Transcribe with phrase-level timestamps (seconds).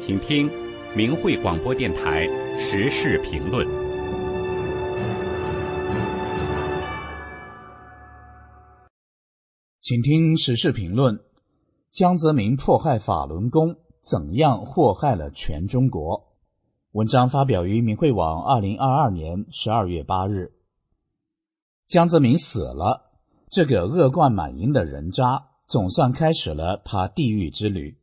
[0.00, 0.50] 请听
[0.96, 2.26] 明慧广播电台
[2.58, 3.68] 时事评论。
[9.82, 11.20] 请听时事评论：
[11.90, 16.32] 江泽民迫害法轮功，怎样祸害了全中国？
[16.92, 20.54] 文章发表于明慧网，二零二二年十二月八日。
[21.86, 23.10] 江泽民死了，
[23.50, 27.99] 这个恶贯满盈的人渣总算开始了他地狱之旅。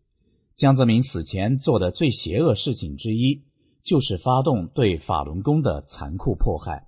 [0.57, 3.43] 江泽民死前做的最邪恶事情之一，
[3.84, 6.88] 就是发动对法轮功的残酷迫害，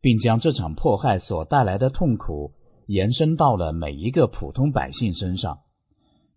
[0.00, 2.52] 并将这场迫害所带来的痛苦
[2.86, 5.60] 延伸到了每一个普通百姓身上。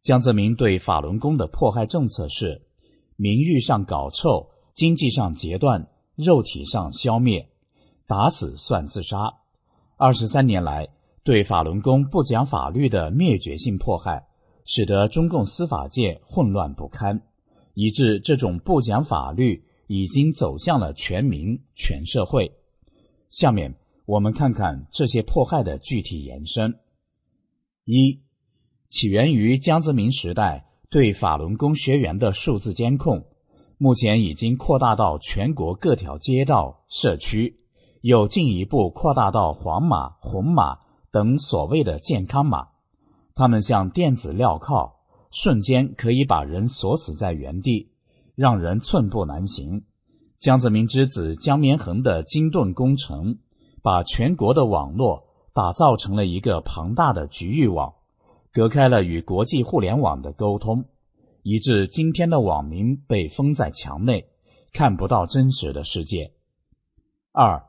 [0.04, 2.68] 江泽民对法轮功的迫害政策是：
[3.16, 7.50] 名誉上搞臭，经济上截断，肉体上消灭，
[8.06, 9.34] 打死算自杀。
[9.98, 10.88] 二十三年来，
[11.24, 14.29] 对法轮功不讲法律的灭绝性迫害。
[14.72, 17.24] 使得中共司法界混乱不堪，
[17.74, 22.52] 以致这种不讲法律已经走向了全民全社会。
[23.32, 26.76] 下面我们看看这些迫害的具体延伸：
[27.84, 28.22] 一、
[28.90, 33.26] 起源于江泽民时代对法轮功学员的数字监控，
[33.80, 37.60] 目前已经扩大到全国各条街道、社区，
[38.02, 40.78] 又进一步扩大到黄码、红码
[41.12, 42.68] 等所谓的健康码。
[43.40, 44.96] 他们像电子镣铐，
[45.32, 47.90] 瞬间可以把人锁死在原地，
[48.36, 49.86] 让人寸步难行。
[50.40, 53.38] 江泽民之子江绵恒的金盾工程，
[53.82, 55.24] 把全国的网络
[55.54, 57.94] 打造成了一个庞大的局域网，
[58.52, 60.84] 隔开了与国际互联网的沟通，
[61.42, 64.28] 以致今天的网民被封在墙内，
[64.74, 66.34] 看不到真实的世界。
[67.32, 67.64] 二，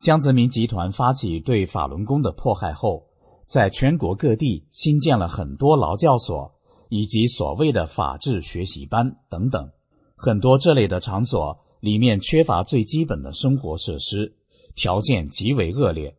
[0.00, 3.13] 江泽民集团发起对法轮功的迫害后。
[3.46, 6.54] 在全国各地新建了很多劳教所，
[6.88, 9.70] 以及所谓的法治学习班等等，
[10.16, 14.34] 很多这类的场所里面缺乏最基本的生活设施，
[14.74, 16.16] 条件极为恶劣。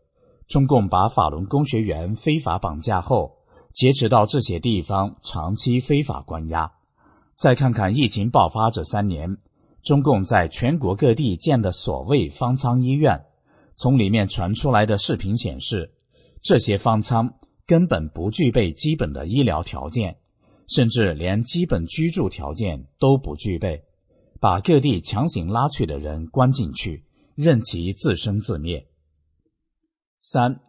[0.47, 3.37] 中共把法轮功学员非法绑架后，
[3.73, 6.71] 劫持到这些地方长期非法关押。
[7.35, 9.37] 再看看疫情爆发这三年，
[9.81, 13.25] 中共在全国各地建的所谓方舱医院，
[13.75, 15.94] 从里面传出来的视频显示。
[16.45, 20.19] 这些方舱根本不具备基本的医疗条件，
[20.67, 23.83] 甚至连基本居住条件都不具备，
[24.39, 28.85] 把各地强行拉去的人关进去，任其自生自灭。
[30.19, 30.59] 三，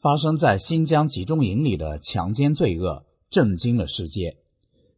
[0.00, 4.36] 发生在新疆集中营里的强奸罪恶震惊了世界。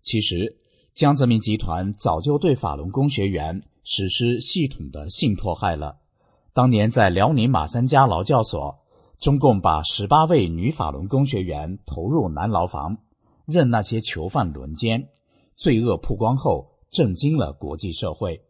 [0.03, 0.59] 其实，
[0.93, 6.01] 江泽民集团早就对法轮功学员实施系统的性迫害了。
[6.53, 8.82] 当年在辽宁马三家劳教所。
[9.23, 12.99] 中共把十八位女法轮功学员投入男牢房，
[13.47, 15.11] 任那些囚犯轮奸，
[15.55, 18.43] 罪恶曝光后震惊了国际社会。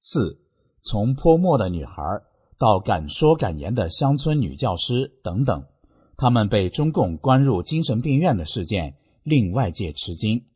[0.00, 0.40] 四，
[0.82, 2.02] 从泼墨的女孩
[2.58, 5.64] 到敢说敢言的乡村女教师等等，
[6.16, 10.46] 他们被中共关入精神病院的事件令外界吃惊。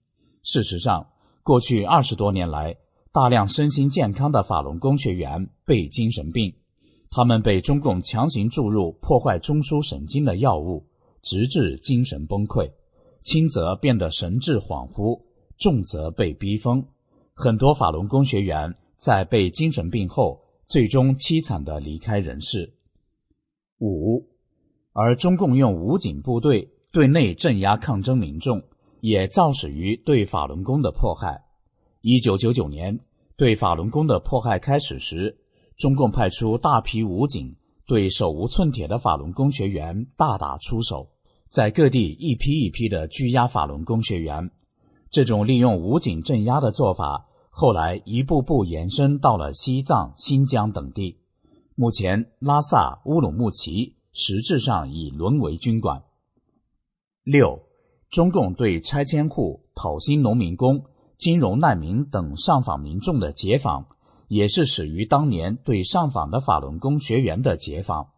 [0.43, 1.07] 事实上，
[1.45, 2.79] 过去二十多年来，
[3.13, 6.53] 大量身心健康的法轮功学员被精神病。
[7.11, 10.87] 他们被中共强行注入破坏中枢神经的药物，
[11.23, 12.71] 直至精神崩溃，
[13.21, 15.21] 轻则变得神志恍惚，
[15.59, 16.87] 重则被逼疯。
[17.35, 22.75] 很多法轮功学员在被精神病后，最终凄惨的离开人世。
[23.81, 24.29] 五，
[24.93, 28.63] 而中共用武警部队对内镇压抗争民众，
[29.01, 31.43] 也肇始于对法轮功的迫害。
[32.03, 33.01] 一九九九年，
[33.37, 35.40] 对法轮功的迫害开始时。
[35.81, 41.09] 中共派出大批武警对手无寸铁的法轮功学员大打出手，
[41.49, 44.51] 在各地一批一批的拘押法轮功学员。
[45.09, 51.17] 这种利用武警镇压的做法，后来一步步延伸到了西藏、新疆等地。
[51.75, 56.03] 目前，拉萨、乌鲁木齐实质上已沦为军管。
[57.25, 57.63] 六，
[58.11, 60.85] 中共对拆迁户、讨薪农民工、
[61.17, 63.87] 金融难民等上访民众的解访。
[64.31, 68.11] 也是始于当年对上访的法轮功学员的解访。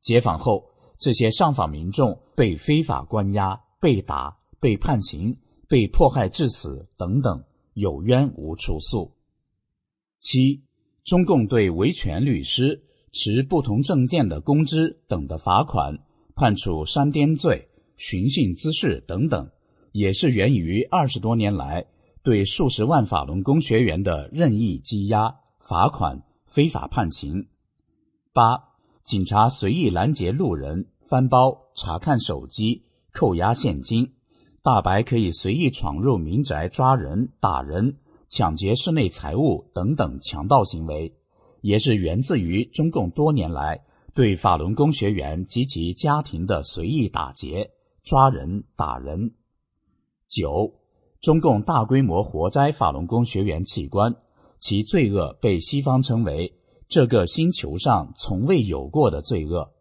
[0.00, 0.64] 解访后，
[0.98, 9.14] 这些上访民众被非法关押、被打、被判刑、被迫害致死等等，有冤无处诉。
[10.18, 10.64] 七，
[11.04, 16.00] 中共对维权律师、持不同证件的公知等的罚款，
[16.34, 19.48] 判处煽颠罪、寻衅滋事等等，
[19.92, 21.86] 也是源于二十多年来
[22.24, 25.42] 对数十万法轮功学员的任意羁押。
[25.66, 27.48] 罚款、非法判刑。
[28.34, 32.84] 八、警察随意拦截路人、翻包、查看手机、
[33.14, 34.12] 扣押现金。
[34.62, 37.96] 大白可以随意闯入民宅抓人、打人，
[38.28, 41.16] 抢劫室内财物等等强盗行为，
[41.62, 47.70] 也是源自于中共多年来对法轮功学员及其家庭的随意打劫、
[48.02, 49.34] 抓人、打人。
[50.28, 50.74] 九，
[51.22, 54.14] 中共大规模活摘法轮功学员器官，
[54.66, 56.54] 其罪恶被西方称为
[56.88, 59.74] 这个星球上从未有过的罪恶。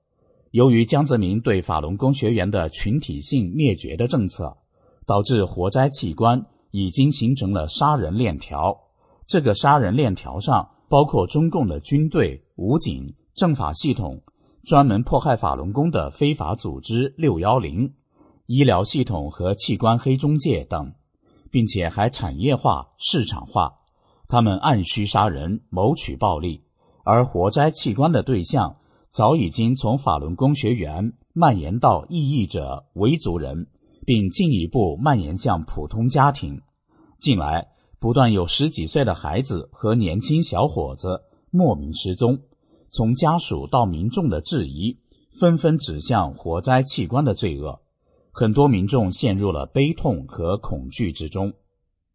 [0.51, 4.57] 由于江泽民对法轮功学员的群体性灭绝的政策，
[5.05, 8.77] 导致活摘器官已经形成了杀人链条。
[9.25, 14.21] 这个杀人链条上包括中共的军队、武警、政法系统、
[14.65, 17.93] 专门迫害法轮功的非法组织“六幺零”、
[18.47, 20.91] 医疗系统和器官黑中介等，
[21.49, 23.75] 并且还产业化、市场化。
[24.33, 26.63] 他们按需杀人，谋取暴利，
[27.03, 28.77] 而活摘器官的对象。
[29.11, 33.67] 早已经从法轮功学员蔓延到异议者、维族人，
[34.07, 36.63] 并进一步蔓延向普通家庭。
[37.19, 37.67] 近来
[37.99, 41.21] 不断有十几岁的孩子和年轻小伙子
[41.51, 42.39] 莫名失踪，
[42.89, 44.97] 从家属到民众的质疑
[45.39, 47.81] 纷纷指向活摘器官的罪恶，
[48.31, 51.53] 很多民众陷入了悲痛和恐惧之中。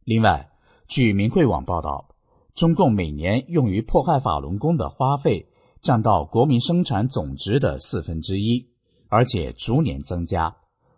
[0.02, 0.48] 另外，
[0.88, 2.08] 据明慧网报道，
[2.54, 5.48] 中共每年用于迫害法轮功的花费。
[5.80, 8.68] 占到国民生产总值的四分之一，
[9.06, 10.56] 而且逐年增加。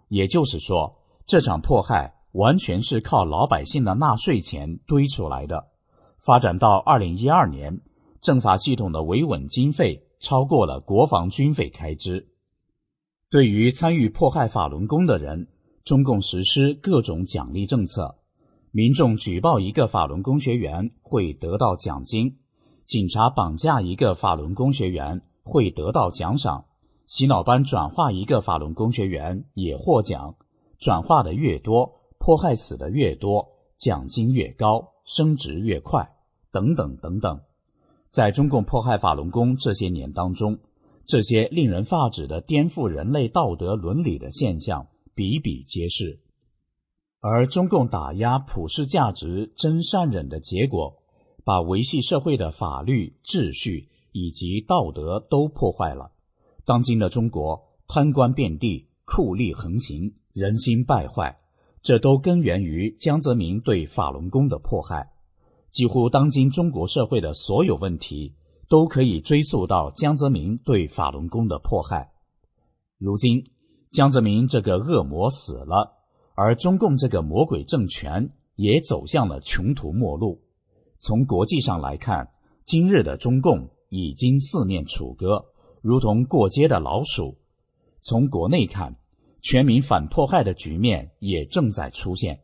[0.09, 0.97] 也就是说，
[1.27, 5.69] 这场迫害完全是靠老百姓的纳税钱堆出来的。
[6.19, 7.83] 发展到二零一二年，
[8.23, 12.31] 政法系统的维稳经费超过了国防军费开支。
[13.29, 15.49] 对于参与迫害法轮功的人，
[15.85, 18.17] 中共实施各种奖励政策。
[18.73, 22.39] 民众举报一个法轮功学员会得到奖金。
[22.87, 26.67] 警察绑架一个法轮功学员会得到奖赏，
[27.09, 30.37] 洗脑班转化一个法轮功学员也获奖，
[30.79, 36.09] 转化的越多，迫害死的越多，奖金越高，升职越快，
[36.53, 37.41] 等等等等。
[38.09, 40.61] 在中共迫害法轮功这些年当中，
[41.05, 46.21] 这些令人发指的颠覆人类道德伦理的现象比比皆是，
[47.21, 50.97] 而中共打压普世价值真善忍的结果。
[51.43, 56.13] 把维系社会的法律秩序以及道德都破坏了。
[56.65, 61.41] 当今的中国贪官遍地，酷吏横行，人心败坏，
[61.83, 65.11] 这都根源于江泽民对法轮功的迫害。
[65.71, 68.35] 几乎当今中国社会的所有问题，
[68.69, 72.13] 都可以追溯到江泽民对法轮功的迫害。
[72.99, 73.45] 如今，
[73.91, 76.00] 江泽民这个恶魔死了，
[76.43, 80.41] 而中共这个魔鬼政权也走向了穷途末路。
[80.99, 82.31] 从国际上来看，
[82.65, 85.45] 今日的中共已经四面楚歌，
[85.83, 87.37] 如同过街的老鼠；
[88.01, 88.97] 从国内看，
[89.43, 92.41] 全民反迫害的局面也正在出现。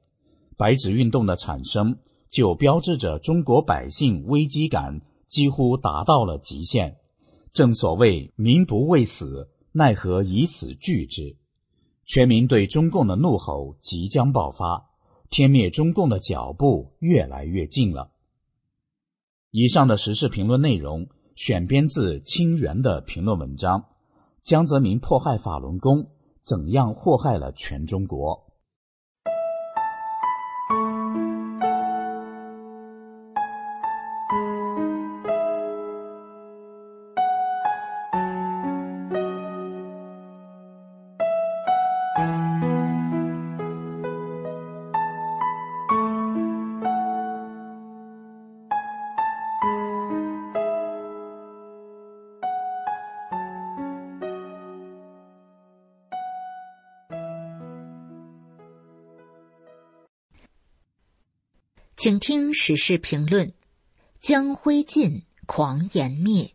[0.59, 1.97] 白纸运动的产生，
[2.29, 6.99] 就标志着中国百姓危机感几乎达到了极限。
[7.55, 11.39] 正所谓“民不畏死，奈何以死惧之”，
[12.07, 14.91] 全民对中共的怒吼即将爆发，
[15.29, 18.13] 天灭中共的脚步越来越近了。
[19.51, 23.81] 以上的时事评论内容选编自清源的评论文章，
[24.43, 26.11] 《江泽民迫害法轮功，
[26.41, 28.46] 怎样祸害了全中国》。
[62.07, 63.53] 请听时事评论：
[64.21, 66.55] 将灰烬狂言灭。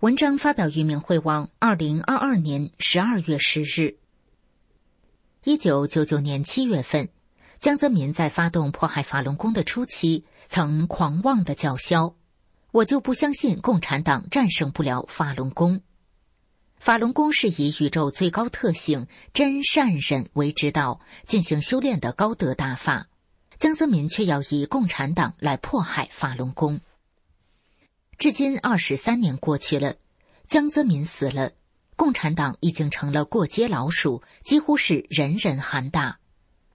[0.00, 3.98] 文章发表于明慧网，二零二二年十二月十日。
[5.44, 7.10] 一九九九年七月份，
[7.58, 12.16] 江泽民在发动迫害法轮功的初期，曾狂妄的叫嚣
[12.72, 15.80] ：“我就不相信共产党战胜不了法轮功。”
[16.80, 23.06] 法轮功是以宇宙最高特性真善忍为指导进行修炼的高德大法。
[23.62, 26.80] 江泽民却要以共产党来迫害法轮功。
[28.18, 29.94] 至今二十三年过去了，
[30.48, 31.52] 江泽民死了，
[31.94, 36.18] 共产党已经成了过街老鼠，几乎是人人喊打。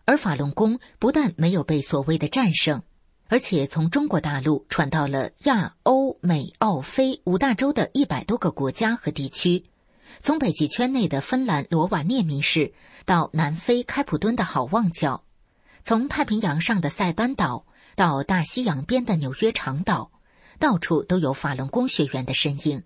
[0.05, 2.81] 而法轮功不但没有被所谓的战胜，
[3.27, 9.65] 而且从中国大陆传到了亚欧美澳非五大洲的一百多个国家和地区，
[10.21, 12.71] 从北极圈内的芬兰罗瓦涅米市
[13.03, 15.25] 到南非开普敦的好望角。
[15.87, 17.65] 从太平洋上的塞班岛
[17.95, 20.11] 到大西洋边的纽约长岛，
[20.59, 22.83] 到处都有法轮功学员的身影。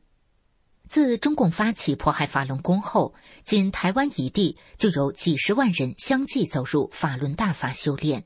[0.87, 8.25] 自中共发起迫害法轮功后，仅台湾一地就有几十万人相继走入法轮大法修炼。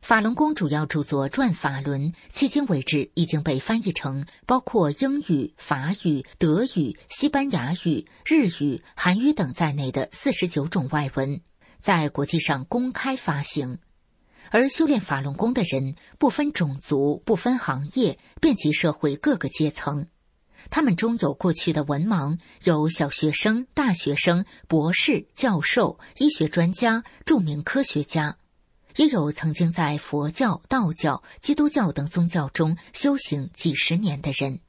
[0.00, 11.40] 法轮功主要著作《转法轮》，迄今为止已经被翻译成包括英语、法语、德语、西班牙语、日语、韩语等在内的四十九种外文，
[11.84, 13.78] 在国际上公开发行。
[14.48, 20.06] 而修炼法轮功的人不分种族、不分行业，遍及社会各个阶层。
[20.70, 28.38] 他们中有过去的文盲，有小学生、大学生、博士、教授、医学专家、著名科学家。
[28.96, 34.60] 也有曾经在佛教、道教、基督教等宗教中修行几十年的人。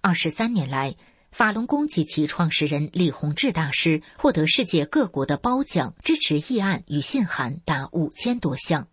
[0.00, 0.94] 二十三年来，
[1.36, 8.88] 法轮功及其创始人李洪志大师获得世界各国的褒奖、支持议案与信函达五千多项。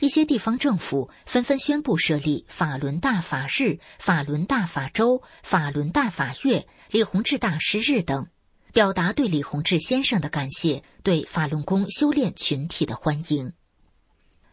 [0.00, 8.26] 一些地方政府纷纷宣布设立法轮大法日、法轮大法周、法轮大法月、李洪志大师日等，
[8.72, 13.52] 表达对李洪志先生的感谢，对法轮功修炼群体的欢迎。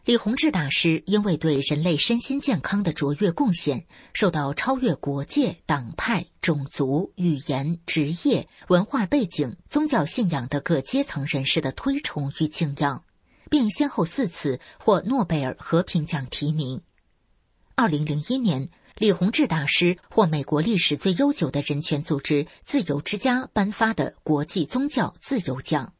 [0.04, 13.02] 李洪志大师因为对人类身心健康的卓越贡献，受到超越国界、党派、种族、语言、职业、文化背景、宗教信仰的各阶层人士的推崇与敬仰，
[13.48, 16.82] 并先后四次获诺贝尔和平奖提名。
[17.74, 25.94] 二零零一年，李洪志大师获美国历史最悠久的人权组织“自由之家”颁发的国际宗教自由奖。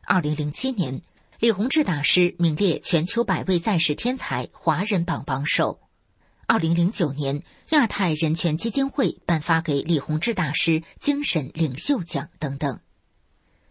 [0.00, 1.02] 二零零七年。
[1.44, 5.78] 李洪志大师名列全球百位在世天才华人榜榜首。
[6.46, 12.80] 二零零九年，亚太人权基金会颁发给李洪志大师精神领袖奖等等。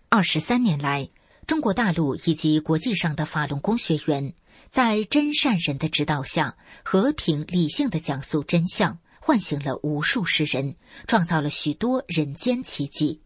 [0.10, 1.10] 二十三年来，
[1.48, 4.36] 中国大陆以及国际上的法轮功学员，
[4.70, 10.76] 在真善人的指导下，和平理性的讲述真相，唤醒了无数世人，
[11.08, 13.24] 创造了许多人间奇迹。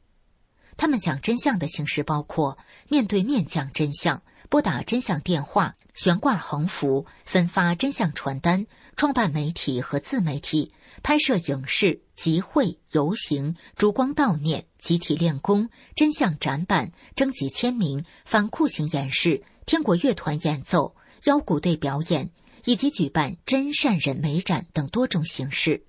[0.78, 4.24] 他们讲真相的形式包括面对面讲真相。
[4.50, 10.74] 拨打真相电话、悬挂横幅、分发真相传单、创办媒体和自媒体、
[11.04, 22.32] 拍摄影视、集会、游行、烛光悼念、集体练功、真相展板、征集签名、反酷刑演示、天国乐团演奏、腰鼓队表演，
[22.64, 25.84] 以及举办真善人美展等多种形式。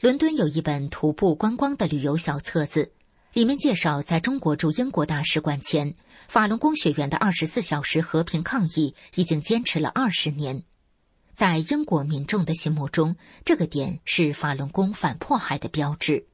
[0.00, 2.92] 伦敦有一本徒步观光的旅游小册子。
[3.32, 5.94] 里面介绍，在中国驻英国大使馆前，
[6.28, 10.64] 法轮功学员的二十四小时和平抗议已经坚持了二十年。
[11.32, 16.26] 在英国民众的心目中，这个点是法轮功反迫害的标志。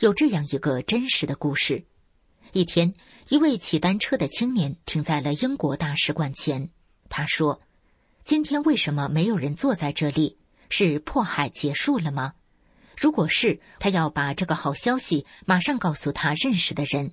[0.00, 1.86] 有这样一个真实的故事：
[2.52, 2.92] 一天，
[3.30, 6.68] 一位骑单车的青年停在了英国大使馆前。
[7.08, 7.62] 他说
[8.24, 10.36] ：“今天为什么没有人坐在这里？
[10.68, 12.34] 是迫害结束了吗？”
[12.96, 17.12] 如果是他要把这个好消息马上告诉他认识的人，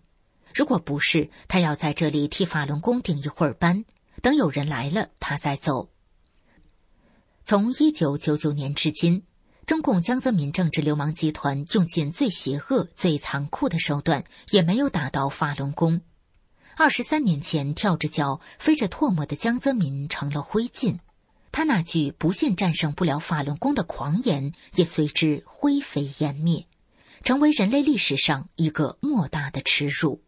[0.56, 3.84] 如果不是，他要在这里替法轮功顶一会儿班，
[4.22, 5.90] 等有人来了他再走。
[7.44, 9.24] 从一九九九年至今，
[9.66, 16.02] 中共江泽民政治流氓集团用尽最邪恶、最残酷的手段，也没有打倒法轮功。
[16.78, 21.00] 二十三年前跳着脚、飞着唾沫的江泽民成了灰烬。
[21.54, 26.66] 他那句“不信战胜不了法轮功”的狂言也随之灰飞烟灭，
[27.24, 30.24] 成为人类历史上一个莫大的耻辱。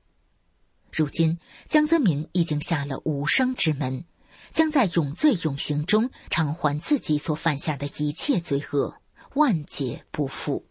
[0.92, 4.06] 如今，江泽民已经下了无声之门，
[4.52, 9.02] 将在永罪永刑中偿还自己所犯下的一切罪恶，
[9.34, 10.68] 万劫不复。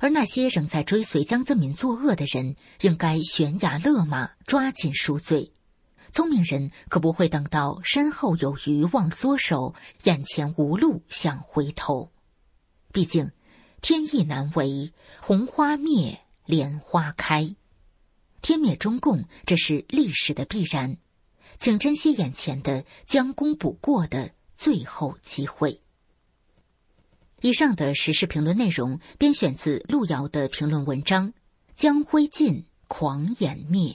[0.00, 5.52] 而那些仍在追随江泽民作恶的人，应该悬崖勒马，抓紧赎罪。
[6.18, 12.10] 聪明人可不会等到身后有余忘缩手，眼前无路想回头。
[12.90, 13.30] 毕竟，
[13.82, 17.54] 天意难违，红花灭，莲花开。
[18.42, 20.96] 天灭中共，这是历史的必然。
[21.56, 25.80] 请珍惜眼前的将功补过的最后机会。
[27.42, 31.28] 以上的时事评论内容编选自路遥的评论文章
[31.76, 33.92] 《将灰烬，狂掩灭》。